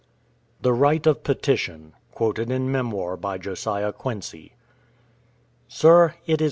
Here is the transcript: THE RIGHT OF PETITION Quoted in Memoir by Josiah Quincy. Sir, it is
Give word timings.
THE 0.61 0.73
RIGHT 0.73 1.05
OF 1.05 1.21
PETITION 1.23 1.93
Quoted 2.09 2.49
in 2.49 2.71
Memoir 2.71 3.15
by 3.17 3.37
Josiah 3.37 3.93
Quincy. 3.93 4.55
Sir, 5.67 6.15
it 6.25 6.39
is 6.39 6.39